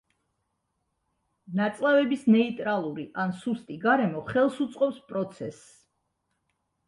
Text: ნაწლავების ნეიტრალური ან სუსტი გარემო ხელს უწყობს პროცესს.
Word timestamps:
ნაწლავების 1.59 2.23
ნეიტრალური 2.35 3.05
ან 3.25 3.35
სუსტი 3.41 3.77
გარემო 3.85 4.25
ხელს 4.31 4.57
უწყობს 4.67 4.97
პროცესს. 5.11 5.69